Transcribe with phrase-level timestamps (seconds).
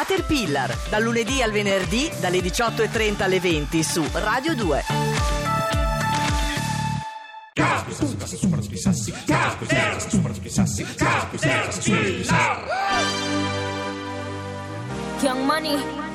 [0.00, 4.84] Caterpillar, dal lunedì al venerdì dalle 18.30 alle 20 su Radio 2.
[15.20, 16.09] Young Money.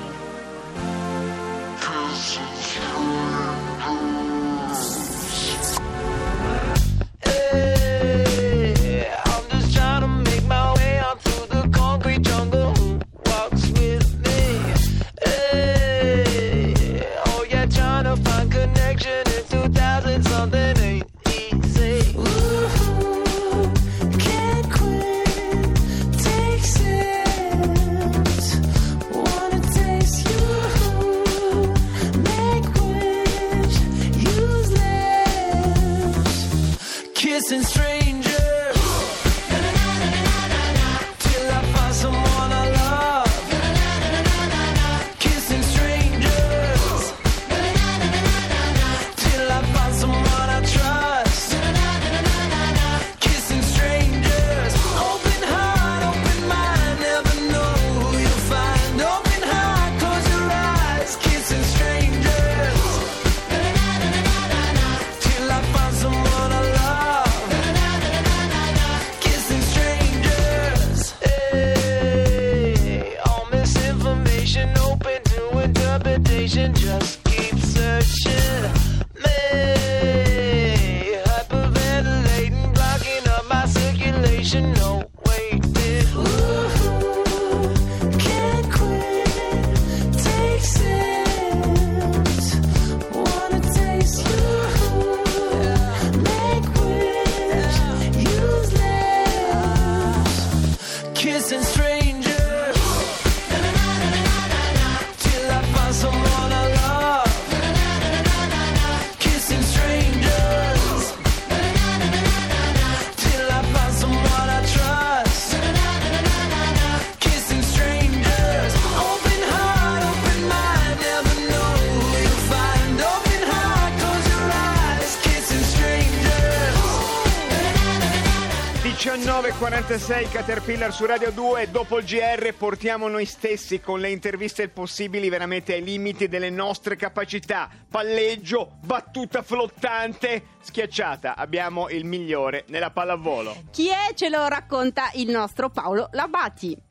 [128.96, 135.28] 19.46 Caterpillar su Radio 2 dopo il GR portiamo noi stessi con le interviste possibili
[135.28, 143.64] veramente ai limiti delle nostre capacità palleggio, battuta flottante schiacciata abbiamo il migliore nella pallavolo
[143.70, 144.14] Chi è?
[144.14, 146.82] Ce lo racconta il nostro Paolo Labati.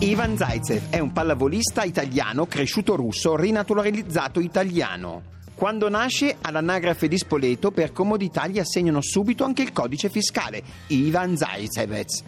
[0.00, 5.31] Ivan Zaitsev è un pallavolista italiano cresciuto russo, rinaturalizzato italiano.
[5.62, 11.36] Quando nasce all'anagrafe di Spoleto, per comodità gli assegnano subito anche il codice fiscale, Ivan
[11.36, 12.24] Zaitsevez.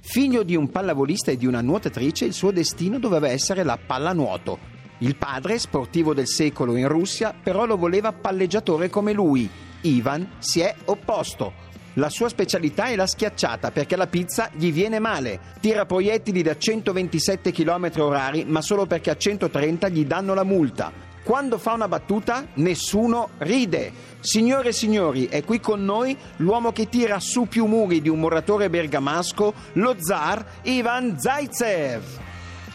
[0.00, 4.58] Figlio di un pallavolista e di una nuotatrice, il suo destino doveva essere la pallanuoto.
[5.00, 9.46] Il padre, sportivo del secolo in Russia, però lo voleva palleggiatore come lui.
[9.82, 11.52] Ivan si è opposto.
[11.96, 15.40] La sua specialità è la schiacciata perché la pizza gli viene male.
[15.60, 21.07] Tira proiettili da 127 km orari, ma solo perché a 130 gli danno la multa.
[21.28, 23.92] Quando fa una battuta, nessuno ride.
[24.20, 28.18] Signore e signori, è qui con noi l'uomo che tira su più muri di un
[28.18, 32.02] muratore bergamasco, lo zar Ivan Zaitsev.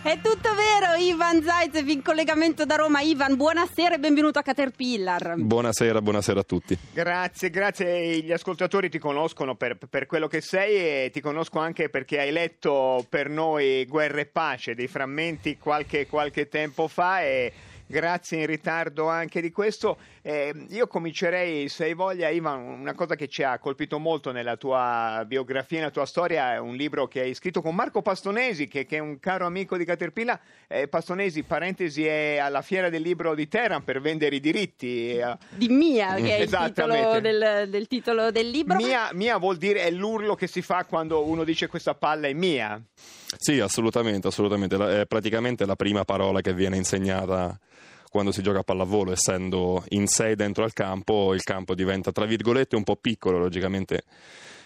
[0.03, 3.01] È tutto vero, Ivan Zaitsev in collegamento da Roma.
[3.01, 5.33] Ivan, buonasera e benvenuto a Caterpillar.
[5.35, 6.77] Buonasera, buonasera a tutti.
[6.93, 10.75] grazie grazie gli ascoltatori ti conoscono per, per quello che sei
[11.05, 16.05] e ti conosco anche perché hai letto per noi Guerra e Pace dei frammenti qualche,
[16.05, 17.51] qualche tempo fa e
[17.93, 19.97] Grazie in ritardo anche di questo.
[20.23, 24.57] Eh, io comincerei, se hai voglia, Ivan, una cosa che ci ha colpito molto nella
[24.57, 28.87] tua biografia, nella tua storia, è un libro che hai scritto con Marco Pastonesi, che,
[28.87, 30.39] che è un caro amico di Caterpillar.
[30.67, 35.15] Eh, Pastonesi, parentesi, è alla fiera del libro di Teheran per vendere i diritti.
[35.15, 37.21] eh, Di Mia, che è il titolo Esattamente.
[37.21, 38.75] del, del titolo del libro.
[38.77, 42.33] Mia, mia vuol dire è l'urlo che si fa quando uno dice questa palla è
[42.33, 42.81] mia.
[43.37, 44.77] Sì, assolutamente, assolutamente.
[44.77, 47.55] La- È praticamente la prima parola che viene insegnata
[48.13, 52.27] quando si gioca a pallavolo, essendo in sei dentro al campo, il campo diventa tra
[52.27, 54.03] virgolette un po' piccolo, logicamente.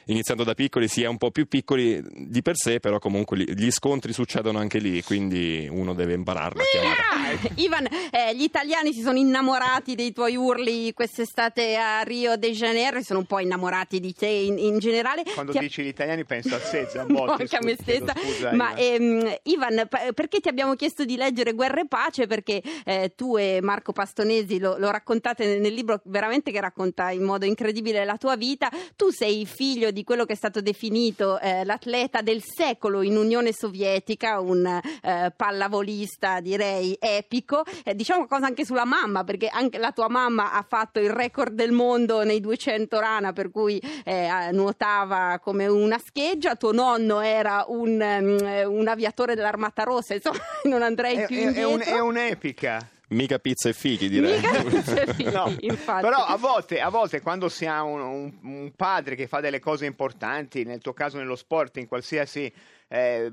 [0.07, 3.53] Iniziando da piccoli si è un po' più piccoli di per sé, però comunque li-
[3.57, 7.51] gli scontri succedono anche lì, quindi uno deve impararla a chiamare.
[7.61, 13.01] Ivan, eh, gli italiani si sono innamorati dei tuoi urli quest'estate a Rio de Janeiro,
[13.03, 15.23] sono un po' innamorati di te in, in generale.
[15.33, 17.41] Quando Ti dici gli italiani penso a Sezza, a No, volte.
[17.43, 18.13] anche a me stessa.
[18.15, 19.01] scusa, Ma Ivan.
[19.25, 22.27] ehm, Ivan, pa- perché ti abbiamo chiesto di leggere Guerra e Pace?
[22.27, 27.23] Perché eh, tu e Marco Pastonesi lo, lo raccontate nel libro veramente che racconta in
[27.23, 28.69] modo incredibile la tua vita.
[28.95, 33.17] Tu sei figlio di di quello che è stato definito eh, l'atleta del secolo in
[33.17, 37.63] Unione Sovietica, un eh, pallavolista direi epico.
[37.83, 41.53] Eh, diciamo qualcosa anche sulla mamma, perché anche la tua mamma ha fatto il record
[41.55, 46.53] del mondo nei 200 rana, per cui eh, nuotava come una scheggia.
[46.55, 51.39] Tuo nonno era un, um, un aviatore dell'Armata Rossa, insomma, non andrei È, più è-
[51.39, 51.71] è indietro.
[51.71, 52.87] un- è un'epica.
[53.09, 54.39] Mica pizza e fichi, direi.
[55.15, 56.01] Fine, No, infatti.
[56.01, 59.59] Però a volte, a volte quando si ha un, un- un padre che fa delle
[59.59, 62.51] cose importanti, nel tuo caso nello sport, in qualsiasi
[62.89, 63.31] eh,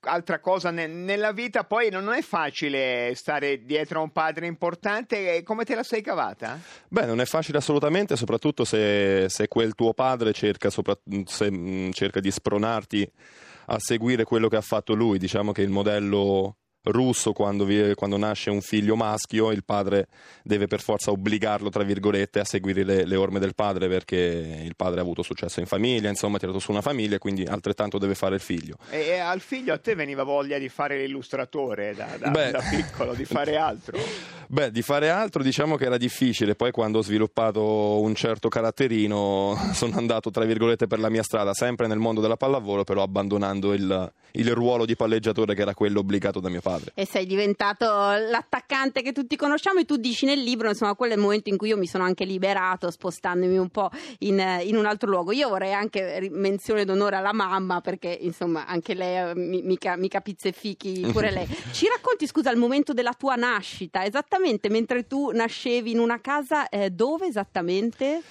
[0.00, 5.42] altra cosa ne- nella vita, poi non è facile stare dietro a un padre importante.
[5.42, 6.60] Come te la sei cavata?
[6.88, 11.92] Beh, non è facile assolutamente, soprattutto se, se quel tuo padre cerca, sopra- se, mh,
[11.92, 13.10] cerca di spronarti
[13.68, 15.16] a seguire quello che ha fatto lui.
[15.18, 20.08] Diciamo che il modello russo, quando, vi- quando nasce un figlio maschio, il padre
[20.42, 24.16] deve per forza obbligarlo, tra virgolette, a seguire le, le orme del padre perché
[24.64, 27.98] il padre ha avuto successo in famiglia, insomma, ha tirato su una famiglia, quindi altrettanto
[27.98, 28.76] deve fare il figlio.
[28.90, 32.50] E, e al figlio a te veniva voglia di fare l'illustratore da, da- Beh.
[32.50, 33.98] da piccolo, di fare altro.
[34.46, 39.70] Beh, di fare altro diciamo che era difficile, poi quando ho sviluppato un certo caratterino
[39.72, 43.72] sono andato tra virgolette per la mia strada, sempre nel mondo della pallavolo, però abbandonando
[43.72, 46.72] il, il ruolo di palleggiatore che era quello obbligato da mio padre.
[46.94, 51.16] E sei diventato l'attaccante che tutti conosciamo e tu dici nel libro, insomma, quello è
[51.16, 53.90] il momento in cui io mi sono anche liberato spostandomi un po'
[54.20, 55.32] in, in un altro luogo.
[55.32, 60.20] Io vorrei anche menzione d'onore alla mamma perché, insomma, anche lei, eh, mi- mica, mica
[60.20, 61.46] pizze e fichi, pure lei.
[61.72, 66.68] Ci racconti, scusa, il momento della tua nascita, esattamente mentre tu nascevi in una casa,
[66.68, 68.22] eh, dove esattamente?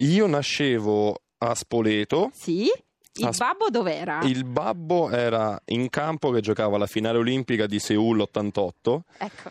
[0.00, 2.70] Io nascevo a Spoleto, Sì?
[3.16, 4.20] Il As- babbo dov'era?
[4.24, 9.04] il babbo era in campo che giocava alla finale olimpica di Seul 88.
[9.18, 9.50] Ecco.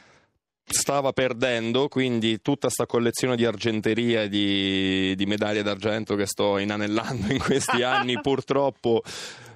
[0.63, 6.57] stava perdendo, quindi tutta sta collezione di argenteria e di, di medaglie d'argento che sto
[6.57, 9.03] inanellando in questi anni, purtroppo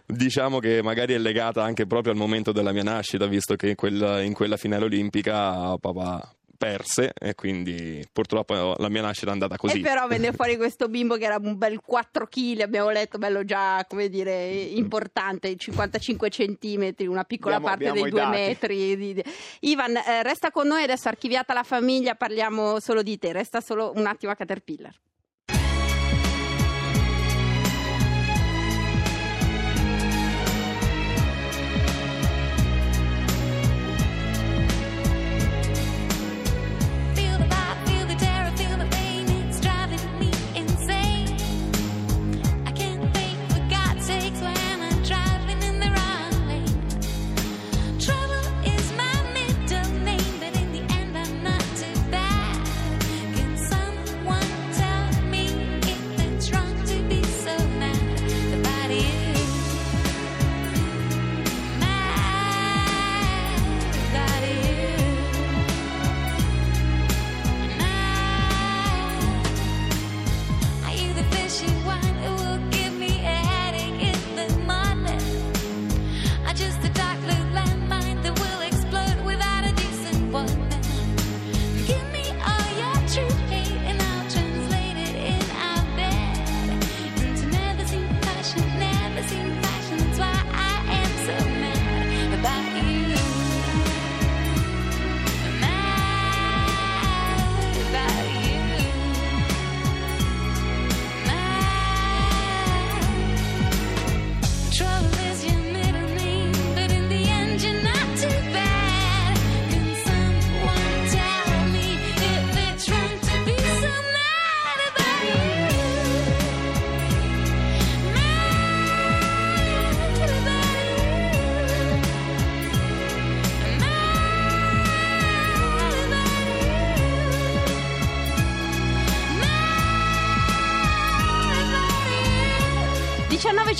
[0.05, 3.75] diciamo che magari è legata anche proprio al momento della mia nascita, visto che in
[3.75, 9.55] quella, in quella finale olimpica papà perse e quindi purtroppo la mia nascita è andata
[9.55, 9.79] così.
[9.79, 13.45] E però venne fuori questo bimbo che era un bel 4 kg, abbiamo letto, bello
[13.45, 18.37] già, come dire, importante, 55 centimetri, una piccola Abbiamo- parte abbiamo dei due dati.
[18.37, 18.95] metri.
[18.97, 19.23] di- di-
[19.61, 23.93] Ivan, eh, resta con noi, adesso archiviata la famiglia, parliamo solo di te, resta solo
[23.95, 24.93] un attimo a Caterpillar.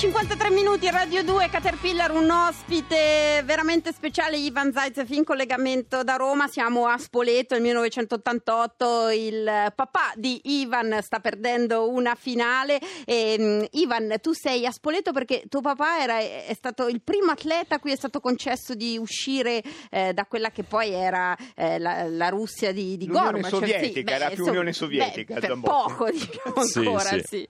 [0.00, 6.48] 53 minuti, Radio 2, Caterpillar, un ospite veramente speciale, Ivan Zaitsev in collegamento da Roma,
[6.48, 12.80] siamo a Spoleto, nel 1988, il papà di Ivan sta perdendo una finale.
[13.04, 17.74] E, Ivan, tu sei a Spoleto perché tuo papà era, è stato il primo atleta
[17.74, 22.04] a cui è stato concesso di uscire eh, da quella che poi era eh, la,
[22.08, 23.58] la, Russia di, di L'Unione Gorbachev.
[23.58, 25.34] Sovietica, sì, beh, era più so, Unione Sovietica.
[25.34, 27.22] Beh, per poco, diciamo sì, ancora, sì.
[27.26, 27.48] Sì.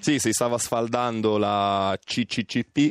[0.00, 2.90] sì, si stava sfaldando la CCCP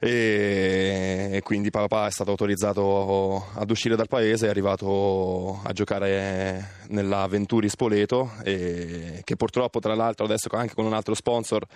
[0.00, 7.26] e quindi papà è stato autorizzato ad uscire dal paese, è arrivato a giocare nella
[7.26, 11.66] Venturi Spoleto e che purtroppo tra l'altro adesso anche con un altro sponsor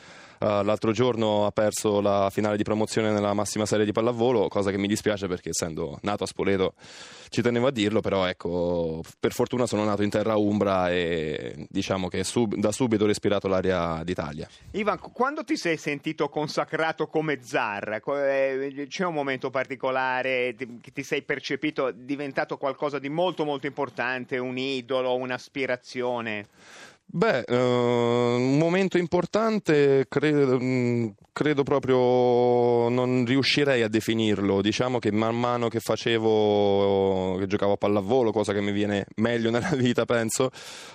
[0.63, 4.79] l'altro giorno ha perso la finale di promozione nella massima serie di pallavolo, cosa che
[4.79, 6.75] mi dispiace perché essendo nato a Spoleto
[7.29, 12.09] ci tenevo a dirlo, però ecco, per fortuna sono nato in terra umbra e diciamo
[12.09, 14.47] che sub- da subito ho respirato l'aria d'Italia.
[14.73, 18.03] Ivan, qu- quando ti sei sentito consacrato come zar?
[18.05, 23.67] Eh, C'è un momento particolare ti- che ti sei percepito diventato qualcosa di molto molto
[23.67, 26.47] importante, un idolo, un'aspirazione?
[27.15, 34.63] Beh, eh, un momento importante credo, mh, credo proprio non riuscirei a definirlo.
[34.63, 39.51] Diciamo che man mano che facevo, che giocavo a pallavolo, cosa che mi viene meglio
[39.53, 40.51] nella vita, penso,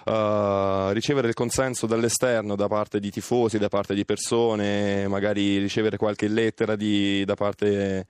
[0.05, 5.97] eh, ricevere il consenso dall'esterno da parte di tifosi, da parte di persone, magari ricevere
[5.97, 8.07] qualche lettera di- da parte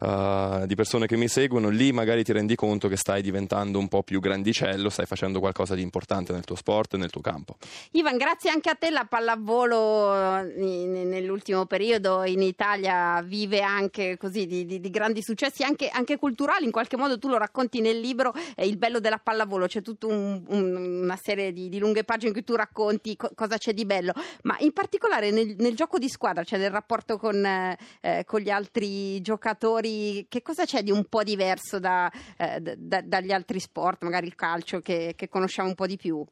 [0.00, 3.88] eh, di persone che mi seguono, lì magari ti rendi conto che stai diventando un
[3.88, 7.56] po' più grandicello, stai facendo qualcosa di importante nel tuo sport e nel tuo campo.
[7.92, 14.16] Ivan, grazie anche a te la pallavolo eh, in- nell'ultimo periodo in Italia vive anche
[14.16, 17.80] così di, di- di grandi successi anche, anche culturali, in qualche modo tu lo racconti
[17.80, 22.28] nel libro, è il bello della pallavolo, c'è tutta una serie di, di lunghe pagine
[22.28, 25.98] in cui tu racconti co- cosa c'è di bello, ma in particolare nel, nel gioco
[25.98, 29.89] di squadra, cioè nel rapporto con, eh, eh, con gli altri giocatori,
[30.28, 34.26] che cosa c'è di un po' diverso da- eh, da- da- dagli altri sport, magari
[34.26, 36.24] il calcio che- che conosciamo un po' di più?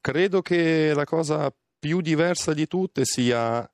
[0.00, 3.68] Credo che la cosa più diversa di tutte sia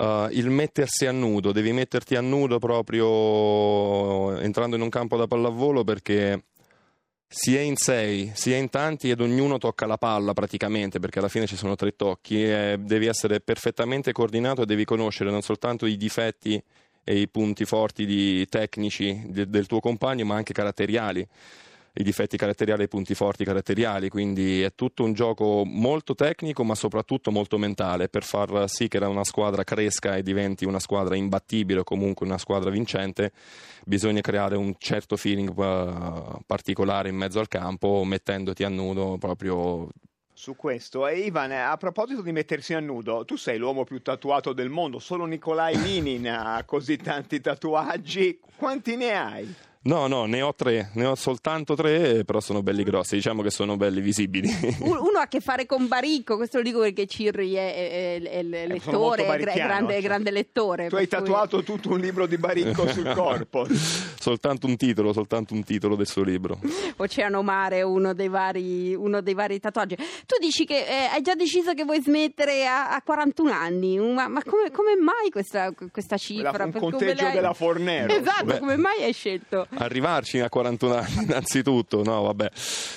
[0.00, 1.50] eh, il mettersi a nudo.
[1.50, 6.44] Devi metterti a nudo proprio entrando in un campo da pallavolo perché
[7.26, 11.18] si è in sei, si è in tanti ed ognuno tocca la palla praticamente perché
[11.18, 15.42] alla fine ci sono tre tocchi e devi essere perfettamente coordinato e devi conoscere non
[15.42, 16.62] soltanto i difetti
[17.08, 21.26] e i punti forti di- tecnici de- del tuo compagno ma anche caratteriali
[21.94, 26.62] i difetti caratteriali e i punti forti caratteriali, quindi è tutto un gioco molto tecnico
[26.62, 31.16] ma soprattutto molto mentale per far sì che una squadra cresca e diventi una squadra
[31.16, 33.32] imbattibile o comunque una squadra vincente
[33.84, 39.88] bisogna creare un certo feeling eh, particolare in mezzo al campo mettendoti a nudo proprio
[40.40, 44.52] Su questo, e Ivan, a proposito di mettersi a nudo, tu sei l'uomo più tatuato
[44.52, 49.54] del mondo, solo Nikolai Linin ha così tanti tatuaggi, quanti ne hai?
[49.80, 53.50] No, no, ne ho tre, ne ho soltanto tre, però sono belli grossi, diciamo che
[53.50, 54.48] sono belli visibili.
[54.80, 58.22] Un- Uno ha a che fare con Baricco, questo lo dico perché Cirri è, è-
[58.22, 60.02] è- è lettore, grande, cioè.
[60.02, 60.88] grande lettore.
[60.88, 63.66] Tu hai cui- tatuato tutto un libro di Baricco sul corpo.
[64.28, 66.58] Soltanto un titolo, soltanto un titolo del suo libro.
[66.96, 69.96] Oceano Mare uno dei vari, uno dei vari tatuaggi.
[69.96, 74.28] Tu dici che eh, hai già deciso che vuoi smettere a, a 41 anni, ma,
[74.28, 76.52] ma come, come mai questa, questa cifra?
[76.56, 78.12] La- un Per conteggio l'hai- della Fornero.
[78.12, 78.58] Esatto, Beh.
[78.58, 79.66] come mai hai scelto?
[79.76, 82.50] Arrivarci a 41 anni innanzitutto, no vabbè,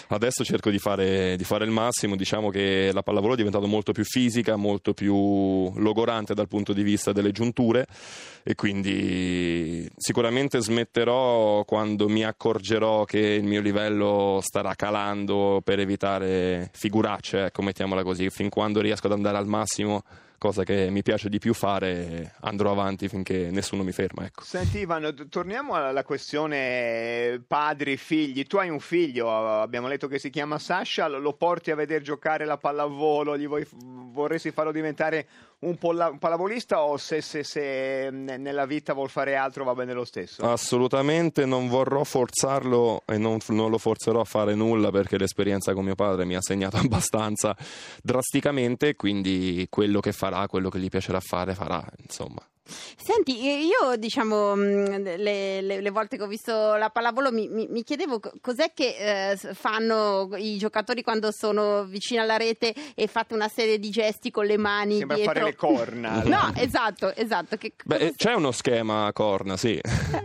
[0.10, 3.94] adesso cerco di fare, di fare il massimo, diciamo che la pallavolo è diventata molto
[3.94, 7.86] più fisica, molto più logorante dal punto di vista delle giunture
[8.44, 11.21] e quindi sicuramente smetterò
[11.66, 18.30] quando mi accorgerò che il mio livello starà calando per evitare figuracce, ecco mettiamola così,
[18.30, 20.04] fin quando riesco ad andare al massimo
[20.42, 24.42] cosa che mi piace di più fare andrò avanti finché nessuno mi ferma ecco.
[24.44, 28.48] Senti Ivan, t- torniamo alla questione padri, figli.
[28.48, 29.30] Tu hai un figlio,
[29.62, 33.68] abbiamo letto che si chiama Sasha, lo porti a vedere giocare la pallavolo, gli vuoi-
[33.72, 35.28] vorresti farlo diventare
[35.60, 39.76] un, polla- un pallavolista o se, se- se, ne- nella vita vuol fare altro va
[39.76, 40.42] bene lo stesso?
[40.42, 45.86] Assolutamente non vorrò forzarlo e non, non lo forzerò a fare nulla perché l'esperienza con
[45.86, 47.56] mio padre mi ha segnato abbastanza
[48.02, 52.42] drasticamente, quindi quello che farà, quello che gli piacerà fare, farà, insomma.
[52.96, 57.68] Senti, io diciamo mh, le, le- le volte che ho visto la pallavolo mi, mi-
[57.70, 63.08] mi chiedevo co- cos'è che eh, fanno i giocatori quando sono vicino alla rete e
[63.08, 65.34] fate una serie di gesti con le mani Sembra dietro.
[65.34, 66.24] fare le corna.
[66.32, 67.58] No, esatto, esatto.
[67.58, 69.78] Che, Beh, eh, c'è uno schema a corna, sì.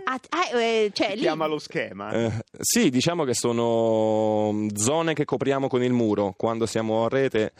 [0.04, 2.10] Ah, ah, eh, cioè, Si lì- chiama lo schema.
[2.12, 7.52] Eh, sì, diciamo che sono zone che copriamo con il muro quando siamo a rete,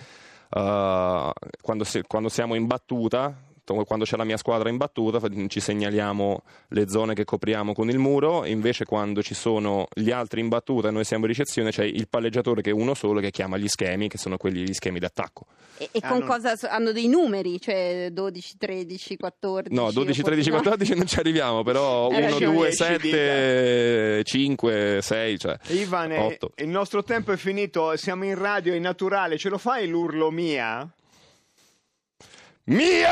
[0.50, 3.35] eh, quando, si- quando siamo in battuta.
[3.67, 7.91] To- Quando c'è la mia squadra in battuta ci segnaliamo le zone che copriamo con
[7.91, 11.71] il muro, invece quando ci sono gli altri in battuta e noi siamo in ricezione
[11.71, 14.73] c'è il palleggiatore che è uno solo che chiama gli schemi, che sono quelli gli
[14.73, 15.45] schemi d'attacco.
[15.79, 19.75] E, e Ah, con non- cosa so- hanno dei numeri, cioè 12, 13, 14.
[19.75, 20.57] No, 12, 13, no?
[20.57, 22.55] 14 non ci arriviamo, però Hai 1, ragione.
[22.55, 26.53] 2, 10 7, 5, 6, cioè Ivan, eh, 8.
[26.57, 30.89] il nostro tempo è finito, siamo in radio, è naturale, ce lo fai l'urlo mia?
[32.69, 33.07] Mia!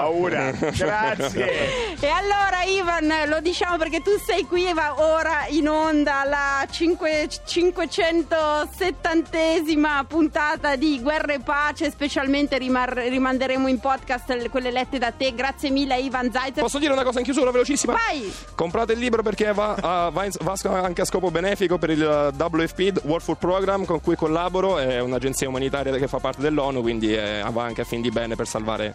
[0.00, 0.52] Paura.
[0.76, 1.46] Grazie.
[2.00, 7.26] E allora Ivan, lo diciamo perché tu sei qui va- ora in onda alla cinque-
[7.44, 15.10] 570esima puntata di Guerra e Pace, specialmente rimar- rimanderemo in podcast le- quelle lette da
[15.10, 15.34] te.
[15.34, 16.62] Grazie mille Ivan Zaitsev.
[16.62, 17.94] Posso dire una cosa in chiusura velocissima?
[17.94, 18.32] Vai!
[18.54, 22.00] Comprate il libro perché va, a- va in- va anche a scopo benefico per il
[22.02, 24.78] eh, WFP, World Food Program, con cui collaboro.
[24.78, 28.36] È un'agenzia umanitaria che fa parte dell'ONU, quindi eh, va anche a fin di bene
[28.36, 28.94] per salvare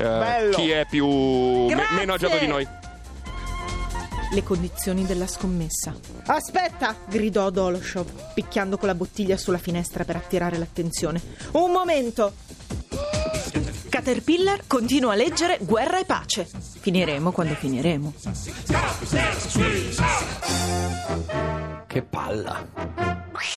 [0.00, 2.66] eh, chi è più me- meno agiato di noi.
[4.32, 5.94] Le condizioni della scommessa.
[6.26, 6.94] Aspetta!
[7.06, 11.20] gridò Doloshov, picchiando con la bottiglia sulla finestra per attirare l'attenzione.
[11.52, 12.32] Un momento!
[13.88, 16.48] Caterpillar continua a leggere Guerra e pace.
[16.78, 18.14] Finiremo quando finiremo.
[21.86, 22.66] Che palla.